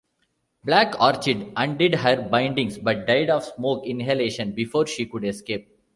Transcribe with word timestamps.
Black 0.65 0.99
Orchid 0.99 1.53
undid 1.55 1.93
her 1.93 2.27
bindings 2.27 2.79
but 2.79 3.05
died 3.05 3.29
of 3.29 3.43
smoke 3.43 3.85
inhalation 3.85 4.51
before 4.51 4.87
she 4.87 5.05
could 5.05 5.23
escape. 5.23 5.69